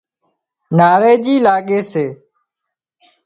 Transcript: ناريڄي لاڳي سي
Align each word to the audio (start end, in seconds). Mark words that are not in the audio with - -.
ناريڄي 0.77 1.35
لاڳي 1.45 1.79
سي 1.91 2.05